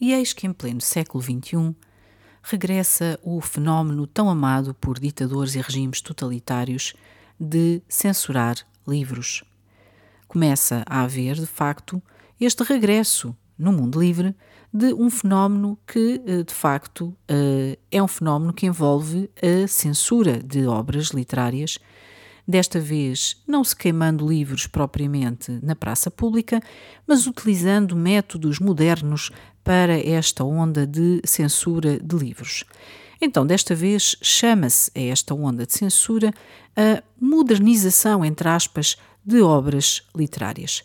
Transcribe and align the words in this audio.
E 0.00 0.12
eis 0.12 0.32
que 0.32 0.46
em 0.46 0.52
pleno 0.52 0.80
século 0.80 1.22
XXI 1.22 1.74
regressa 2.42 3.20
o 3.22 3.40
fenómeno 3.40 4.06
tão 4.06 4.30
amado 4.30 4.72
por 4.74 4.98
ditadores 4.98 5.54
e 5.54 5.60
regimes 5.60 6.00
totalitários 6.00 6.94
de 7.38 7.82
censurar 7.88 8.56
livros. 8.88 9.44
Começa 10.26 10.82
a 10.86 11.02
haver, 11.02 11.36
de 11.36 11.46
facto, 11.46 12.02
este 12.40 12.62
regresso 12.62 13.36
no 13.58 13.72
mundo 13.72 14.00
livre 14.00 14.34
de 14.72 14.94
um 14.94 15.10
fenómeno 15.10 15.78
que, 15.86 16.22
eh, 16.24 16.42
de 16.44 16.54
facto, 16.54 17.14
eh, 17.28 17.78
é 17.90 18.02
um 18.02 18.08
fenómeno 18.08 18.54
que 18.54 18.66
envolve 18.66 19.28
a 19.42 19.66
censura 19.66 20.42
de 20.42 20.66
obras 20.66 21.08
literárias, 21.08 21.78
desta 22.46 22.80
vez 22.80 23.42
não 23.46 23.62
se 23.62 23.76
queimando 23.76 24.26
livros 24.26 24.66
propriamente 24.66 25.58
na 25.62 25.76
praça 25.76 26.10
pública, 26.10 26.60
mas 27.06 27.26
utilizando 27.26 27.94
métodos 27.94 28.58
modernos 28.58 29.30
para 29.62 29.98
esta 29.98 30.44
onda 30.44 30.86
de 30.86 31.20
censura 31.24 31.98
de 31.98 32.16
livros. 32.16 32.64
Então, 33.20 33.46
desta 33.46 33.74
vez, 33.74 34.16
chama-se 34.22 34.90
a 34.94 35.00
esta 35.00 35.34
onda 35.34 35.66
de 35.66 35.72
censura 35.72 36.32
a 36.76 37.02
modernização, 37.20 38.24
entre 38.24 38.48
aspas, 38.48 38.96
de 39.24 39.42
obras 39.42 40.02
literárias. 40.16 40.82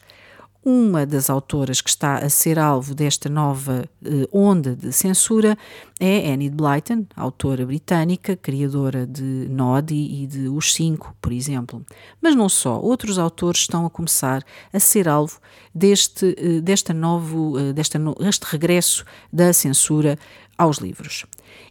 Uma 0.67 1.05
das 1.05 1.29
autoras 1.29 1.79
que 1.79 1.91
está 1.91 2.15
a 2.15 2.27
ser 2.27 2.57
alvo 2.57 2.95
desta 2.95 3.29
nova 3.29 3.87
eh, 4.03 4.27
onda 4.31 4.75
de 4.75 4.91
censura 4.91 5.55
é 5.99 6.33
Annie 6.33 6.49
Blyton, 6.49 7.05
autora 7.15 7.63
britânica, 7.67 8.35
criadora 8.35 9.05
de 9.05 9.21
Noddy 9.47 10.23
e 10.23 10.25
de 10.25 10.49
Os 10.49 10.73
Cinco, 10.73 11.15
por 11.21 11.31
exemplo. 11.31 11.85
Mas 12.19 12.33
não 12.33 12.49
só, 12.49 12.79
outros 12.79 13.19
autores 13.19 13.61
estão 13.61 13.85
a 13.85 13.91
começar 13.91 14.43
a 14.73 14.79
ser 14.79 15.07
alvo 15.07 15.39
deste, 15.73 16.33
eh, 16.35 16.61
desta 16.61 16.95
novo, 16.95 17.59
eh, 17.59 17.71
desta, 17.71 17.99
este 18.21 18.45
regresso 18.45 19.05
da 19.31 19.53
censura 19.53 20.17
aos 20.57 20.79
livros. 20.79 21.27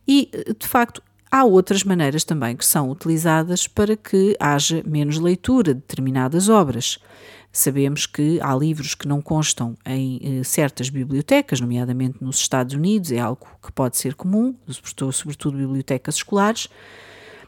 E, 0.07 0.31
de 0.57 0.69
facto, 0.69 1.03
Há 1.35 1.43
outras 1.43 1.83
maneiras 1.83 2.23
também 2.23 2.55
que 2.55 2.65
são 2.65 2.89
utilizadas 2.89 3.67
para 3.67 3.97
que 3.97 4.37
haja 4.39 4.85
menos 4.87 5.19
leitura 5.19 5.75
de 5.75 5.81
determinadas 5.81 6.49
obras. 6.49 7.01
Sabemos 7.57 8.05
que 8.05 8.41
há 8.43 8.53
livros 8.53 8.97
que 8.97 9.07
não 9.07 9.23
constam 9.23 9.77
em 9.87 10.41
eh, 10.41 10.43
certas 10.43 10.89
bibliotecas, 10.89 11.61
nomeadamente 11.61 12.19
nos 12.21 12.39
Estados 12.39 12.75
Unidos, 12.75 13.13
é 13.13 13.21
algo 13.21 13.47
que 13.65 13.71
pode 13.71 13.97
ser 13.97 14.17
comum, 14.17 14.57
sobretudo 15.13 15.57
bibliotecas 15.57 16.17
escolares, 16.17 16.69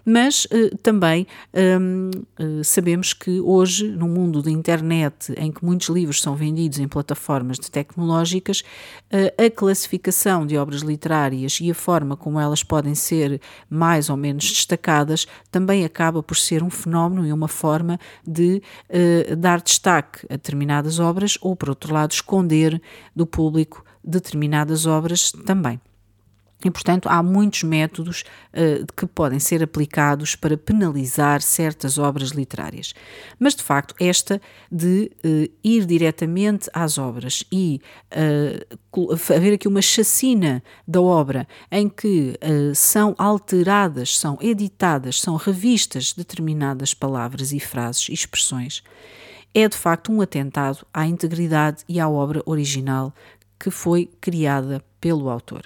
mas 0.06 0.46
eh, 0.52 0.70
também 0.80 1.26
um, 1.52 2.10
eh, 2.38 2.62
sabemos 2.62 3.12
que 3.12 3.40
hoje, 3.40 3.88
no 3.88 4.06
mundo 4.06 4.40
da 4.40 4.50
internet, 4.50 5.34
em 5.36 5.50
que 5.50 5.64
muitos 5.64 5.88
livros 5.88 6.22
são 6.22 6.36
vendidos 6.36 6.78
em 6.78 6.86
plataformas 6.86 7.58
tecnológicas, 7.58 8.62
eh, 9.10 9.34
a 9.36 9.50
classificação 9.50 10.46
de 10.46 10.56
obras 10.56 10.82
literárias 10.82 11.58
e 11.60 11.72
a 11.72 11.74
forma 11.74 12.16
como 12.16 12.38
elas 12.38 12.62
podem 12.62 12.94
ser 12.94 13.40
mais 13.68 14.08
ou 14.08 14.16
menos 14.16 14.48
destacadas 14.48 15.26
também 15.50 15.84
acaba 15.84 16.22
por 16.22 16.36
ser 16.36 16.62
um 16.62 16.70
fenómeno 16.70 17.26
e 17.26 17.32
uma 17.32 17.48
forma 17.48 17.98
de 18.24 18.62
dar 19.38 19.60
destaque 19.60 20.24
a 20.30 20.34
determinadas 20.34 21.00
obras 21.00 21.36
ou, 21.41 21.56
por 21.56 21.70
outro 21.70 21.92
lado, 21.92 22.12
esconder 22.12 22.80
do 23.14 23.26
público 23.26 23.84
determinadas 24.04 24.86
obras 24.86 25.32
também. 25.32 25.80
E, 26.64 26.70
portanto, 26.70 27.06
há 27.08 27.22
muitos 27.22 27.62
métodos 27.62 28.24
uh, 28.52 28.86
que 28.96 29.06
podem 29.06 29.38
ser 29.38 29.62
aplicados 29.62 30.34
para 30.34 30.56
penalizar 30.56 31.42
certas 31.42 31.98
obras 31.98 32.30
literárias. 32.30 32.94
Mas, 33.38 33.54
de 33.54 33.62
facto, 33.62 33.94
esta 34.00 34.40
de 34.72 35.12
uh, 35.22 35.52
ir 35.62 35.84
diretamente 35.84 36.70
às 36.72 36.96
obras 36.96 37.44
e 37.52 37.80
uh, 38.10 39.32
haver 39.34 39.52
aqui 39.54 39.68
uma 39.68 39.82
chacina 39.82 40.62
da 40.88 41.00
obra 41.00 41.46
em 41.70 41.88
que 41.88 42.38
são 42.74 43.14
alteradas, 43.18 44.16
são 44.18 44.38
editadas, 44.41 45.20
são 45.20 45.36
revistas 45.36 46.14
determinadas 46.14 46.94
palavras 46.94 47.52
e 47.52 47.60
frases 47.60 48.08
e 48.08 48.14
expressões, 48.14 48.82
é 49.54 49.69
de 49.69 49.76
facto 49.76 50.10
um 50.10 50.22
atentado 50.22 50.86
à 50.92 51.06
integridade 51.06 51.84
e 51.86 52.00
à 52.00 52.08
obra 52.08 52.42
original 52.47 53.12
que 53.58 53.70
foi 53.70 54.10
criada 54.20 54.82
pelo 55.00 55.28
autor. 55.28 55.62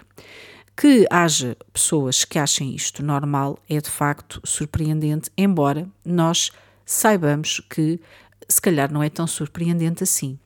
Que 0.81 1.07
haja 1.11 1.59
pessoas 1.75 2.25
que 2.25 2.39
achem 2.39 2.75
isto 2.75 3.03
normal 3.03 3.59
é 3.69 3.79
de 3.83 3.91
facto 3.91 4.41
surpreendente, 4.43 5.31
embora 5.37 5.87
nós 6.03 6.51
saibamos 6.87 7.61
que 7.69 8.01
se 8.49 8.63
calhar 8.63 8.91
não 8.91 9.03
é 9.03 9.11
tão 9.11 9.27
surpreendente 9.27 10.03
assim. 10.03 10.39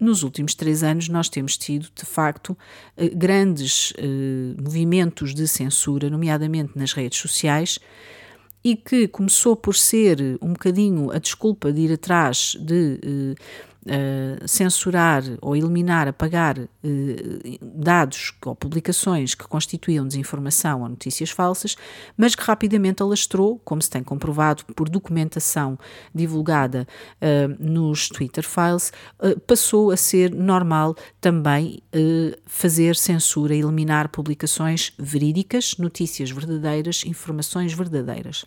Nos 0.00 0.22
últimos 0.22 0.54
três 0.54 0.82
anos, 0.82 1.10
nós 1.10 1.28
temos 1.28 1.58
tido, 1.58 1.90
de 1.94 2.06
facto, 2.06 2.56
eh, 2.96 3.10
grandes 3.10 3.92
eh, 3.98 4.54
movimentos 4.58 5.34
de 5.34 5.46
censura, 5.46 6.08
nomeadamente 6.08 6.72
nas 6.74 6.94
redes 6.94 7.18
sociais, 7.18 7.78
e 8.64 8.74
que 8.74 9.08
começou 9.08 9.54
por 9.54 9.74
ser 9.74 10.38
um 10.40 10.54
bocadinho 10.54 11.10
a 11.10 11.18
desculpa 11.18 11.70
de 11.70 11.82
ir 11.82 11.92
atrás 11.92 12.56
de 12.58 12.98
eh, 13.02 13.34
censurar 14.46 15.22
ou 15.40 15.56
eliminar, 15.56 16.06
apagar 16.06 16.58
uh, 16.58 16.68
dados 17.62 18.32
ou 18.44 18.54
publicações 18.54 19.34
que 19.34 19.46
constituíam 19.48 20.06
desinformação 20.06 20.82
ou 20.82 20.88
notícias 20.88 21.30
falsas, 21.30 21.76
mas 22.16 22.34
que 22.34 22.42
rapidamente 22.42 23.02
alastrou, 23.02 23.58
como 23.64 23.80
se 23.80 23.88
tem 23.88 24.02
comprovado 24.02 24.64
por 24.76 24.88
documentação 24.88 25.78
divulgada 26.14 26.86
uh, 27.22 27.56
nos 27.58 28.08
Twitter 28.08 28.46
Files, 28.46 28.92
passou 29.46 29.90
a 29.90 29.96
ser 29.96 30.34
normal 30.34 30.94
também 31.20 31.82
fazer 32.46 32.96
censura, 32.96 33.54
eliminar 33.54 34.08
publicações 34.08 34.92
verídicas, 34.98 35.76
notícias 35.78 36.30
verdadeiras, 36.30 37.04
informações 37.06 37.72
verdadeiras. 37.72 38.44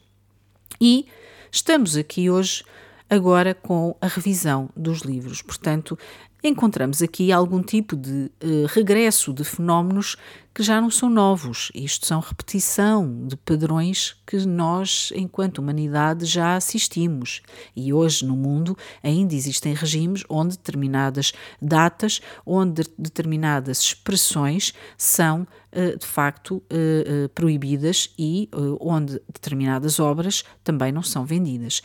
E 0.79 1.07
estamos 1.51 1.95
aqui 1.95 2.29
hoje 2.29 2.63
agora 3.13 3.53
com 3.53 3.95
a 4.01 4.07
revisão 4.07 4.69
dos 4.75 4.99
livros. 4.99 5.41
Portanto, 5.41 5.97
encontramos 6.43 7.01
aqui 7.01 7.31
algum 7.31 7.63
tipo 7.63 7.95
de 7.95 8.29
uh, 8.43 8.65
regresso 8.67 9.31
de 9.31 9.43
fenómenos 9.43 10.17
que 10.53 10.61
já 10.61 10.81
não 10.81 10.91
são 10.91 11.09
novos. 11.09 11.71
Isto 11.73 12.05
são 12.05 12.19
repetição 12.19 13.25
de 13.25 13.37
padrões 13.37 14.15
que 14.27 14.37
nós, 14.45 15.11
enquanto 15.15 15.59
humanidade, 15.59 16.25
já 16.25 16.55
assistimos. 16.55 17.41
E 17.75 17.93
hoje 17.93 18.25
no 18.25 18.35
mundo 18.35 18.77
ainda 19.01 19.33
existem 19.33 19.73
regimes 19.73 20.23
onde 20.27 20.57
determinadas 20.57 21.31
datas, 21.61 22.19
onde 22.45 22.83
determinadas 22.97 23.79
expressões 23.79 24.73
são 24.97 25.47
uh, 25.71 25.97
de 25.97 26.05
facto 26.05 26.57
uh, 26.57 27.29
proibidas 27.29 28.09
e 28.19 28.49
onde 28.79 29.21
determinadas 29.31 29.99
obras 29.99 30.43
também 30.63 30.91
não 30.91 31.01
são 31.01 31.25
vendidas. 31.25 31.81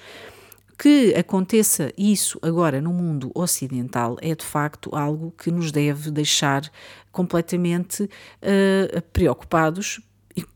Que 0.78 1.12
aconteça 1.16 1.92
isso 1.98 2.38
agora 2.40 2.80
no 2.80 2.92
mundo 2.92 3.32
ocidental 3.34 4.16
é 4.20 4.32
de 4.32 4.44
facto 4.44 4.94
algo 4.94 5.32
que 5.32 5.50
nos 5.50 5.72
deve 5.72 6.08
deixar 6.12 6.70
completamente 7.10 8.04
uh, 8.04 9.02
preocupados, 9.12 10.00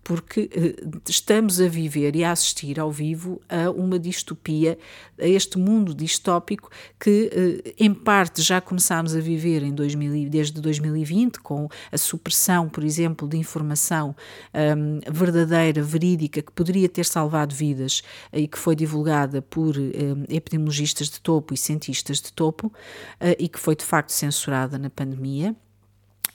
porque 0.03 0.51
eh, 0.53 0.75
estamos 1.09 1.61
a 1.61 1.69
viver 1.69 2.17
e 2.17 2.25
a 2.25 2.33
assistir 2.33 2.79
ao 2.79 2.91
vivo 2.91 3.41
a 3.49 3.71
uma 3.71 3.99
distopia, 3.99 4.79
a 5.19 5.27
este 5.27 5.59
mundo 5.59 5.95
distópico 5.95 6.71
que, 6.99 7.31
eh, 7.67 7.75
em 7.79 7.95
parte, 7.95 8.43
já 8.43 8.61
começámos 8.61 9.15
a 9.15 9.21
viver 9.21 9.63
em 9.63 9.73
2000, 9.73 10.29
desde 10.29 10.61
2020, 10.61 11.41
com 11.41 11.69
a 11.91 11.99
supressão, 11.99 12.69
por 12.69 12.85
exemplo, 12.85 13.29
de 13.29 13.37
informação 13.37 14.15
um, 14.55 15.01
verdadeira, 15.11 15.83
verídica, 15.83 16.43
que 16.43 16.53
poderia 16.53 16.89
ter 16.89 17.05
salvado 17.05 17.55
vidas 17.55 18.03
e 18.33 18.47
que 18.49 18.59
foi 18.59 18.75
divulgada 18.75 19.41
por 19.43 19.77
um, 19.79 20.25
epidemiologistas 20.29 21.09
de 21.09 21.21
topo 21.21 21.55
e 21.55 21.57
cientistas 21.57 22.21
de 22.21 22.33
topo 22.33 22.67
uh, 22.67 23.37
e 23.39 23.49
que 23.49 23.59
foi 23.59 23.77
de 23.77 23.85
facto 23.85 24.11
censurada 24.11 24.79
na 24.79 24.91
pandemia. 24.91 25.57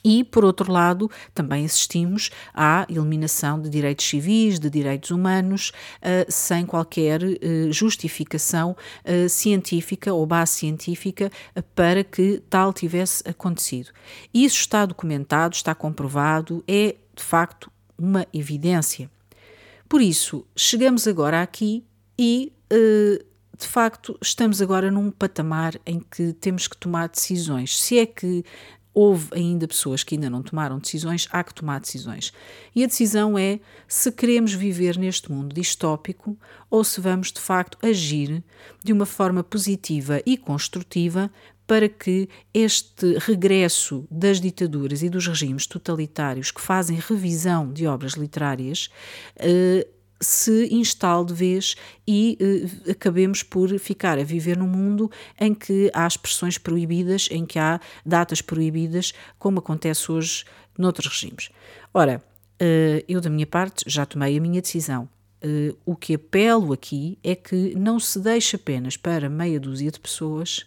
E, 0.04 0.22
por 0.22 0.44
outro 0.44 0.72
lado, 0.72 1.10
também 1.34 1.64
assistimos 1.64 2.30
à 2.54 2.86
eliminação 2.88 3.60
de 3.60 3.68
direitos 3.68 4.06
civis, 4.06 4.58
de 4.58 4.70
direitos 4.70 5.10
humanos, 5.10 5.72
uh, 6.00 6.30
sem 6.30 6.64
qualquer 6.64 7.22
uh, 7.22 7.72
justificação 7.72 8.76
uh, 9.04 9.28
científica 9.28 10.12
ou 10.12 10.24
base 10.24 10.52
científica 10.52 11.30
para 11.74 12.04
que 12.04 12.42
tal 12.48 12.72
tivesse 12.72 13.22
acontecido. 13.28 13.90
Isso 14.32 14.60
está 14.60 14.86
documentado, 14.86 15.54
está 15.54 15.74
comprovado, 15.74 16.62
é 16.66 16.94
de 17.14 17.22
facto 17.22 17.70
uma 17.98 18.26
evidência. 18.32 19.10
Por 19.88 20.00
isso, 20.00 20.46
chegamos 20.56 21.08
agora 21.08 21.42
aqui 21.42 21.84
e 22.18 22.52
de 23.58 23.66
facto, 23.66 24.16
estamos 24.22 24.62
agora 24.62 24.88
num 24.88 25.10
patamar 25.10 25.74
em 25.84 25.98
que 25.98 26.32
temos 26.34 26.68
que 26.68 26.76
tomar 26.76 27.08
decisões. 27.08 27.76
Se 27.76 27.98
é 27.98 28.06
que 28.06 28.44
houve 28.92 29.28
ainda 29.32 29.68
pessoas 29.68 30.02
que 30.02 30.14
ainda 30.14 30.28
não 30.28 30.42
tomaram 30.42 30.78
decisões, 30.78 31.28
há 31.30 31.44
que 31.44 31.54
tomar 31.54 31.80
decisões. 31.80 32.32
E 32.74 32.82
a 32.82 32.86
decisão 32.86 33.38
é 33.38 33.60
se 33.86 34.10
queremos 34.10 34.52
viver 34.52 34.96
neste 34.96 35.30
mundo 35.30 35.54
distópico 35.54 36.36
ou 36.70 36.82
se 36.82 37.00
vamos 37.00 37.32
de 37.32 37.40
facto 37.40 37.78
agir 37.82 38.42
de 38.82 38.92
uma 38.92 39.06
forma 39.06 39.44
positiva 39.44 40.20
e 40.26 40.36
construtiva 40.36 41.30
para 41.66 41.86
que 41.86 42.28
este 42.54 43.18
regresso 43.18 44.06
das 44.10 44.40
ditaduras 44.40 45.02
e 45.02 45.10
dos 45.10 45.26
regimes 45.26 45.66
totalitários 45.66 46.50
que 46.50 46.62
fazem 46.62 46.98
revisão 46.98 47.70
de 47.70 47.86
obras 47.86 48.14
literárias 48.14 48.88
uh, 49.36 49.97
se 50.20 50.68
instale 50.74 51.26
de 51.26 51.34
vez 51.34 51.76
e 52.06 52.38
uh, 52.40 52.90
acabemos 52.90 53.42
por 53.42 53.76
ficar 53.78 54.18
a 54.18 54.24
viver 54.24 54.56
num 54.56 54.66
mundo 54.66 55.10
em 55.38 55.54
que 55.54 55.90
há 55.94 56.06
expressões 56.06 56.58
proibidas, 56.58 57.28
em 57.30 57.46
que 57.46 57.58
há 57.58 57.80
datas 58.04 58.42
proibidas, 58.42 59.12
como 59.38 59.60
acontece 59.60 60.10
hoje 60.10 60.44
noutros 60.76 61.06
regimes. 61.06 61.50
Ora, 61.92 62.22
uh, 62.60 63.04
eu 63.08 63.20
da 63.20 63.30
minha 63.30 63.46
parte 63.46 63.84
já 63.86 64.04
tomei 64.04 64.36
a 64.36 64.40
minha 64.40 64.60
decisão. 64.60 65.08
Uh, 65.44 65.76
o 65.86 65.94
que 65.94 66.14
apelo 66.14 66.72
aqui 66.72 67.16
é 67.22 67.36
que 67.36 67.74
não 67.76 68.00
se 68.00 68.18
deixe 68.18 68.56
apenas 68.56 68.96
para 68.96 69.28
meia 69.28 69.60
dúzia 69.60 69.90
de 69.90 70.00
pessoas 70.00 70.66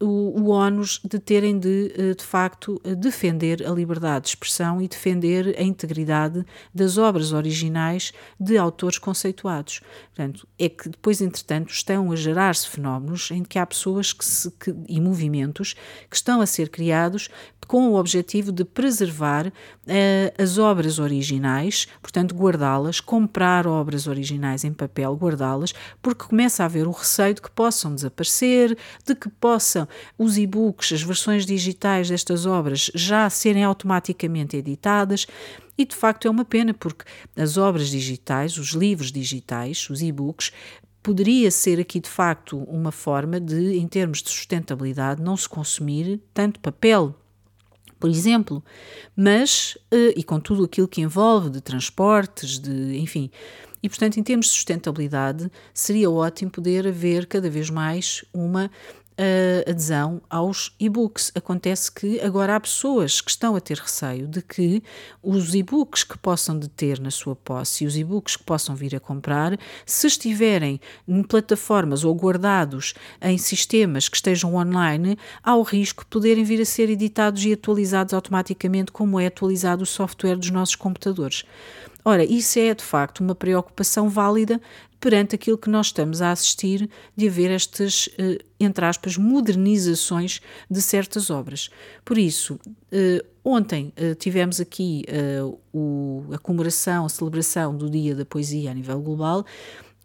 o, 0.00 0.40
o 0.40 0.50
ónus 0.50 1.00
de 1.04 1.18
terem 1.18 1.58
de, 1.58 1.92
eh, 1.96 2.14
de 2.14 2.24
facto, 2.24 2.80
eh, 2.84 2.94
defender 2.94 3.66
a 3.66 3.70
liberdade 3.70 4.24
de 4.24 4.28
expressão 4.30 4.80
e 4.80 4.88
defender 4.88 5.54
a 5.58 5.62
integridade 5.62 6.44
das 6.74 6.98
obras 6.98 7.32
originais 7.32 8.12
de 8.38 8.58
autores 8.58 8.98
conceituados. 8.98 9.80
Portanto, 10.14 10.46
é 10.58 10.68
que 10.68 10.88
depois, 10.88 11.20
entretanto, 11.20 11.70
estão 11.70 12.10
a 12.10 12.16
gerar-se 12.16 12.68
fenómenos 12.68 13.30
em 13.30 13.42
que 13.42 13.58
há 13.58 13.64
pessoas 13.64 14.12
que 14.12 14.24
se, 14.24 14.50
que, 14.52 14.74
e 14.88 15.00
movimentos 15.00 15.74
que 16.10 16.16
estão 16.16 16.40
a 16.40 16.46
ser 16.46 16.68
criados 16.68 17.28
com 17.66 17.88
o 17.88 17.94
objetivo 17.94 18.52
de 18.52 18.64
preservar 18.64 19.46
uh, 19.46 20.42
as 20.42 20.58
obras 20.58 20.98
originais, 20.98 21.86
portanto, 22.00 22.34
guardá-las, 22.34 23.00
comprar 23.00 23.66
obras 23.66 24.06
originais 24.06 24.64
em 24.64 24.72
papel, 24.72 25.14
guardá-las, 25.14 25.72
porque 26.02 26.24
começa 26.24 26.62
a 26.62 26.66
haver 26.66 26.86
o 26.86 26.90
receio 26.90 27.34
de 27.34 27.42
que 27.42 27.50
possam 27.50 27.94
desaparecer, 27.94 28.76
de 29.04 29.14
que 29.14 29.28
possam 29.28 29.88
os 30.18 30.36
e-books, 30.36 30.92
as 30.92 31.02
versões 31.02 31.46
digitais 31.46 32.08
destas 32.08 32.46
obras 32.46 32.90
já 32.94 33.28
serem 33.30 33.64
automaticamente 33.64 34.56
editadas. 34.56 35.26
E 35.76 35.84
de 35.84 35.96
facto 35.96 36.28
é 36.28 36.30
uma 36.30 36.44
pena, 36.44 36.72
porque 36.72 37.04
as 37.36 37.56
obras 37.56 37.88
digitais, 37.88 38.56
os 38.58 38.68
livros 38.68 39.10
digitais, 39.10 39.90
os 39.90 40.02
e-books, 40.02 40.52
poderia 41.04 41.50
ser 41.50 41.78
aqui 41.78 42.00
de 42.00 42.08
facto 42.08 42.56
uma 42.60 42.90
forma 42.90 43.38
de, 43.38 43.76
em 43.76 43.86
termos 43.86 44.22
de 44.22 44.30
sustentabilidade, 44.30 45.20
não 45.20 45.36
se 45.36 45.46
consumir 45.46 46.18
tanto 46.32 46.58
papel 46.60 47.14
por 47.98 48.10
exemplo, 48.10 48.62
mas, 49.16 49.76
eh, 49.90 50.14
e 50.16 50.22
com 50.22 50.38
tudo 50.40 50.64
aquilo 50.64 50.88
que 50.88 51.00
envolve 51.00 51.50
de 51.50 51.60
transportes, 51.60 52.58
de, 52.58 52.98
enfim, 52.98 53.30
e 53.82 53.88
portanto, 53.88 54.18
em 54.18 54.22
termos 54.22 54.46
de 54.46 54.52
sustentabilidade, 54.52 55.52
seria 55.74 56.10
ótimo 56.10 56.50
poder 56.50 56.86
haver 56.86 57.26
cada 57.26 57.50
vez 57.50 57.68
mais 57.68 58.24
uma 58.32 58.70
uh, 59.18 59.70
adesão 59.70 60.20
aos 60.28 60.74
e-books. 60.78 61.32
Acontece 61.34 61.90
que 61.90 62.20
agora 62.20 62.56
há 62.56 62.60
pessoas 62.60 63.20
que 63.20 63.30
estão 63.30 63.56
a 63.56 63.60
ter 63.60 63.78
receio 63.78 64.26
de 64.26 64.42
que 64.42 64.82
os 65.22 65.54
e-books 65.54 66.04
que 66.04 66.18
possam 66.18 66.58
deter 66.58 67.00
na 67.00 67.10
sua 67.10 67.36
posse 67.36 67.84
e 67.84 67.86
os 67.86 67.96
e-books 67.96 68.36
que 68.36 68.44
possam 68.44 68.74
vir 68.74 68.94
a 68.94 69.00
comprar, 69.00 69.58
se 69.86 70.06
estiverem 70.06 70.80
em 71.06 71.22
plataformas 71.22 72.04
ou 72.04 72.14
guardados 72.14 72.94
em 73.20 73.38
sistemas 73.38 74.08
que 74.08 74.16
estejam 74.16 74.54
online, 74.54 75.18
há 75.42 75.56
o 75.56 75.62
risco 75.62 76.04
de 76.04 76.10
poderem 76.10 76.44
vir 76.44 76.60
a 76.60 76.64
ser 76.64 76.90
editados 76.90 77.44
e 77.44 77.52
atualizados 77.52 78.14
automaticamente, 78.14 78.92
como 78.92 79.18
é 79.18 79.26
atualizado 79.26 79.82
o 79.82 79.86
software 79.86 80.36
dos 80.36 80.50
nossos 80.50 80.74
computadores. 80.74 81.44
Ora, 82.06 82.22
isso 82.22 82.58
é 82.58 82.74
de 82.74 82.84
facto 82.84 83.20
uma 83.20 83.34
preocupação 83.34 84.10
válida 84.10 84.60
perante 85.04 85.34
aquilo 85.34 85.58
que 85.58 85.68
nós 85.68 85.88
estamos 85.88 86.22
a 86.22 86.30
assistir 86.30 86.88
de 87.14 87.28
haver 87.28 87.50
estas, 87.50 88.08
eh, 88.16 88.38
entre 88.58 88.86
aspas, 88.86 89.18
modernizações 89.18 90.40
de 90.70 90.80
certas 90.80 91.28
obras. 91.28 91.68
Por 92.02 92.16
isso, 92.16 92.58
eh, 92.90 93.22
ontem 93.44 93.92
eh, 93.96 94.14
tivemos 94.14 94.62
aqui 94.62 95.04
a 96.32 96.38
comemoração, 96.38 97.04
a 97.04 97.10
celebração 97.10 97.76
do 97.76 97.90
Dia 97.90 98.14
da 98.14 98.24
Poesia 98.24 98.70
a 98.70 98.74
nível 98.74 98.98
global. 99.02 99.44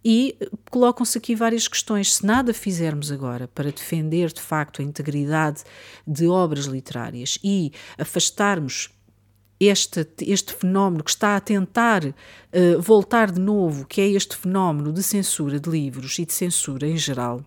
E 0.03 0.35
colocam-se 0.69 1.17
aqui 1.17 1.33
várias 1.33 1.65
questões. 1.65 2.15
Se 2.15 2.25
nada 2.25 2.53
fizermos 2.53 3.09
agora 3.09 3.47
para 3.47 3.71
defender 3.71 4.33
de 4.33 4.41
facto 4.41 4.81
a 4.81 4.83
integridade 4.83 5.63
de 6.05 6.27
obras 6.27 6.65
literárias 6.65 7.39
e 7.41 7.71
afastarmos 7.97 8.89
este, 9.59 10.07
este 10.21 10.53
fenómeno 10.53 11.03
que 11.03 11.11
está 11.11 11.35
a 11.35 11.41
tentar 11.41 12.05
uh, 12.05 12.81
voltar 12.81 13.31
de 13.31 13.41
novo, 13.41 13.85
que 13.85 14.01
é 14.01 14.07
este 14.07 14.35
fenómeno 14.35 14.93
de 14.93 15.03
censura 15.03 15.59
de 15.59 15.69
livros 15.69 16.17
e 16.19 16.25
de 16.25 16.33
censura 16.33 16.87
em 16.87 16.97
geral, 16.97 17.43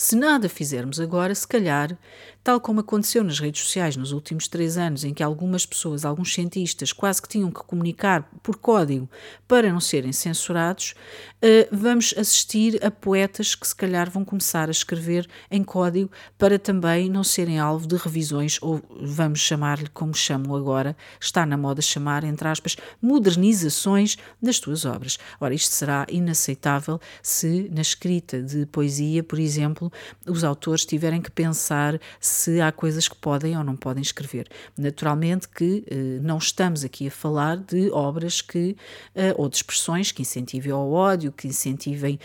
se 0.00 0.16
nada 0.16 0.48
fizermos 0.48 0.98
agora, 0.98 1.34
se 1.34 1.46
calhar, 1.46 1.94
tal 2.42 2.58
como 2.58 2.80
aconteceu 2.80 3.22
nas 3.22 3.38
redes 3.38 3.60
sociais 3.60 3.96
nos 3.96 4.12
últimos 4.12 4.48
três 4.48 4.78
anos, 4.78 5.04
em 5.04 5.12
que 5.12 5.22
algumas 5.22 5.66
pessoas, 5.66 6.06
alguns 6.06 6.32
cientistas, 6.32 6.90
quase 6.90 7.20
que 7.20 7.28
tinham 7.28 7.50
que 7.50 7.62
comunicar 7.64 8.26
por 8.42 8.56
código 8.56 9.06
para 9.46 9.70
não 9.70 9.78
serem 9.78 10.10
censurados, 10.10 10.94
eh, 11.42 11.68
vamos 11.70 12.14
assistir 12.16 12.82
a 12.82 12.90
poetas 12.90 13.54
que 13.54 13.68
se 13.68 13.76
calhar 13.76 14.10
vão 14.10 14.24
começar 14.24 14.68
a 14.68 14.70
escrever 14.70 15.28
em 15.50 15.62
código 15.62 16.10
para 16.38 16.58
também 16.58 17.10
não 17.10 17.22
serem 17.22 17.58
alvo 17.58 17.86
de 17.86 17.96
revisões, 17.96 18.56
ou 18.62 18.80
vamos 19.02 19.40
chamar-lhe 19.40 19.90
como 19.90 20.14
chamam 20.14 20.56
agora, 20.56 20.96
está 21.20 21.44
na 21.44 21.58
moda 21.58 21.82
chamar, 21.82 22.24
entre 22.24 22.48
aspas, 22.48 22.74
modernizações 23.02 24.16
das 24.40 24.56
suas 24.56 24.86
obras. 24.86 25.18
Ora, 25.38 25.52
isto 25.52 25.74
será 25.74 26.06
inaceitável 26.08 26.98
se 27.22 27.68
na 27.70 27.82
escrita 27.82 28.42
de 28.42 28.64
poesia, 28.64 29.22
por 29.22 29.38
exemplo, 29.38 29.89
os 30.26 30.44
autores 30.44 30.84
tiverem 30.84 31.20
que 31.20 31.30
pensar 31.30 32.00
se 32.18 32.60
há 32.60 32.70
coisas 32.72 33.08
que 33.08 33.16
podem 33.16 33.56
ou 33.56 33.64
não 33.64 33.76
podem 33.76 34.02
escrever. 34.02 34.48
Naturalmente 34.76 35.48
que 35.48 35.84
eh, 35.88 36.18
não 36.22 36.38
estamos 36.38 36.84
aqui 36.84 37.08
a 37.08 37.10
falar 37.10 37.56
de 37.56 37.90
obras 37.90 38.40
que, 38.40 38.76
eh, 39.14 39.34
ou 39.36 39.48
de 39.48 39.56
expressões 39.56 40.12
que 40.12 40.22
incentivem 40.22 40.72
ao 40.72 40.90
ódio, 40.90 41.32
que 41.32 41.46
incentivem 41.46 42.18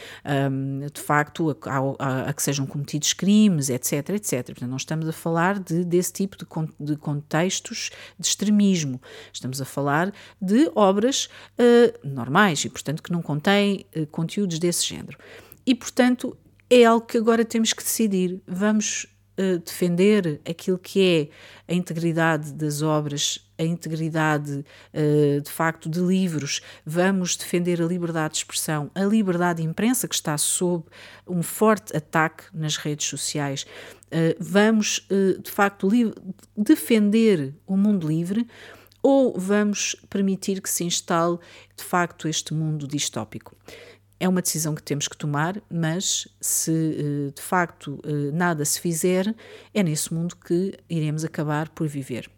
um, 0.51 0.87
de 0.91 1.01
facto 1.01 1.55
a, 1.65 2.03
a, 2.03 2.29
a, 2.29 2.33
que 2.33 2.41
sejam 2.41 2.65
cometidos 2.65 3.13
crimes, 3.13 3.69
etc, 3.69 4.09
etc. 4.09 4.45
Portanto, 4.45 4.69
não 4.69 4.77
estamos 4.77 5.07
a 5.07 5.13
falar 5.13 5.59
de, 5.59 5.83
desse 5.83 6.13
tipo 6.13 6.37
de, 6.37 6.45
de 6.79 6.95
contextos 6.95 7.91
de 8.19 8.27
extremismo. 8.27 9.01
Estamos 9.31 9.61
a 9.61 9.65
falar 9.65 10.13
de 10.41 10.71
obras 10.75 11.29
uh, 11.59 12.07
normais 12.07 12.63
e, 12.65 12.69
portanto, 12.69 13.01
que 13.01 13.11
não 13.11 13.21
contêm 13.21 13.85
conteúdos 14.11 14.59
desse 14.59 14.85
género. 14.85 15.17
E, 15.65 15.73
portanto, 15.73 16.37
é 16.69 16.85
algo 16.85 17.05
que 17.05 17.17
agora 17.17 17.45
temos 17.45 17.73
que 17.73 17.83
decidir. 17.83 18.41
Vamos 18.47 19.07
uh, 19.37 19.59
defender 19.59 20.41
aquilo 20.49 20.77
que 20.77 21.29
é 21.67 21.71
a 21.71 21.75
integridade 21.75 22.53
das 22.53 22.81
obras, 22.81 23.39
a 23.57 23.63
integridade 23.63 24.65
uh, 24.93 25.41
de 25.41 25.49
facto 25.49 25.89
de 25.89 25.99
livros, 25.99 26.61
vamos 26.85 27.35
defender 27.35 27.81
a 27.81 27.85
liberdade 27.85 28.33
de 28.33 28.37
expressão, 28.39 28.89
a 28.93 29.03
liberdade 29.03 29.61
de 29.61 29.67
imprensa 29.67 30.07
que 30.07 30.15
está 30.15 30.37
sob 30.37 30.85
um 31.27 31.41
forte 31.41 31.95
ataque 31.95 32.43
nas 32.53 32.77
redes 32.77 33.07
sociais. 33.07 33.65
Uh, 34.05 34.35
vamos 34.39 35.07
de 35.41 35.51
facto 35.51 35.89
defender 36.55 37.53
o 37.65 37.75
mundo 37.75 38.07
livre 38.07 38.47
ou 39.01 39.37
vamos 39.37 39.95
permitir 40.09 40.61
que 40.61 40.69
se 40.69 40.83
instale 40.83 41.37
de 41.77 41.83
facto 41.83 42.27
este 42.27 42.53
mundo 42.55 42.87
distópico? 42.87 43.55
É 44.19 44.27
uma 44.27 44.41
decisão 44.41 44.73
que 44.73 44.83
temos 44.83 45.07
que 45.07 45.17
tomar, 45.17 45.61
mas 45.69 46.27
se 46.39 46.71
eh, 46.71 47.31
de 47.35 47.41
facto 47.41 47.99
eh, 48.03 48.31
nada 48.31 48.63
se 48.63 48.79
fizer, 48.79 49.35
é 49.73 49.83
nesse 49.83 50.13
mundo 50.13 50.35
que 50.35 50.77
iremos 50.89 51.25
acabar 51.25 51.69
por 51.69 51.87
viver. 51.87 52.29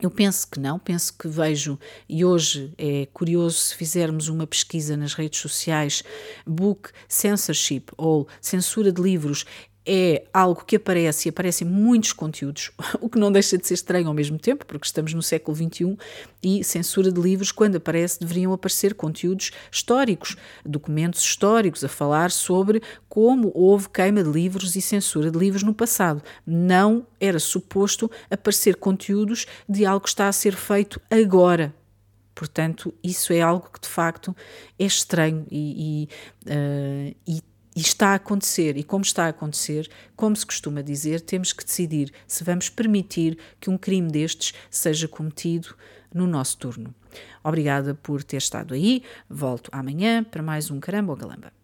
Eu 0.00 0.10
penso 0.10 0.46
que 0.46 0.60
não, 0.60 0.78
penso 0.78 1.16
que 1.16 1.26
vejo, 1.26 1.78
e 2.06 2.22
hoje 2.22 2.70
é 2.76 3.06
curioso 3.14 3.56
se 3.56 3.74
fizermos 3.74 4.28
uma 4.28 4.46
pesquisa 4.46 4.94
nas 4.94 5.14
redes 5.14 5.40
sociais, 5.40 6.02
book 6.46 6.90
censorship 7.08 7.86
ou 7.96 8.28
censura 8.38 8.92
de 8.92 9.00
livros, 9.00 9.46
é 9.86 10.24
algo 10.32 10.64
que 10.64 10.76
aparece 10.76 11.28
e 11.28 11.30
aparecem 11.30 11.66
muitos 11.66 12.12
conteúdos, 12.12 12.72
o 13.00 13.08
que 13.08 13.18
não 13.18 13.30
deixa 13.30 13.56
de 13.56 13.66
ser 13.66 13.74
estranho 13.74 14.08
ao 14.08 14.14
mesmo 14.14 14.38
tempo, 14.38 14.66
porque 14.66 14.86
estamos 14.86 15.14
no 15.14 15.22
século 15.22 15.56
XXI 15.56 15.96
e 16.42 16.64
censura 16.64 17.12
de 17.12 17.20
livros, 17.20 17.52
quando 17.52 17.76
aparece, 17.76 18.18
deveriam 18.18 18.52
aparecer 18.52 18.94
conteúdos 18.94 19.52
históricos, 19.70 20.36
documentos 20.64 21.22
históricos 21.22 21.84
a 21.84 21.88
falar 21.88 22.30
sobre 22.30 22.82
como 23.08 23.52
houve 23.54 23.88
queima 23.88 24.22
de 24.22 24.30
livros 24.30 24.74
e 24.74 24.82
censura 24.82 25.30
de 25.30 25.38
livros 25.38 25.62
no 25.62 25.72
passado. 25.72 26.22
Não 26.44 27.06
era 27.20 27.38
suposto 27.38 28.10
aparecer 28.30 28.76
conteúdos 28.76 29.46
de 29.68 29.86
algo 29.86 30.02
que 30.02 30.08
está 30.08 30.28
a 30.28 30.32
ser 30.32 30.54
feito 30.54 31.00
agora, 31.10 31.72
Portanto, 32.36 32.92
isso 33.02 33.32
é 33.32 33.40
algo 33.40 33.70
que 33.72 33.80
de 33.80 33.88
facto 33.88 34.36
é 34.78 34.84
estranho 34.84 35.46
e, 35.50 36.08
e, 36.46 36.50
uh, 36.50 37.16
e 37.26 37.42
e 37.76 37.80
está 37.80 38.08
a 38.08 38.14
acontecer, 38.14 38.78
e 38.78 38.82
como 38.82 39.04
está 39.04 39.26
a 39.26 39.28
acontecer, 39.28 39.88
como 40.16 40.34
se 40.34 40.46
costuma 40.46 40.80
dizer, 40.82 41.20
temos 41.20 41.52
que 41.52 41.62
decidir 41.62 42.10
se 42.26 42.42
vamos 42.42 42.70
permitir 42.70 43.38
que 43.60 43.68
um 43.68 43.76
crime 43.76 44.10
destes 44.10 44.54
seja 44.70 45.06
cometido 45.06 45.76
no 46.12 46.26
nosso 46.26 46.56
turno. 46.56 46.94
Obrigada 47.44 47.94
por 47.94 48.24
ter 48.24 48.38
estado 48.38 48.72
aí. 48.72 49.02
Volto 49.28 49.70
amanhã 49.72 50.24
para 50.24 50.42
mais 50.42 50.70
um 50.70 50.80
Caramba 50.80 51.12
ou 51.12 51.18
Galamba. 51.18 51.55